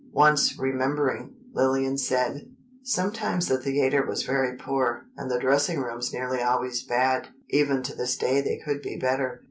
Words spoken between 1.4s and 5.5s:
Lillian said: "Sometimes the theatre was very poor, and the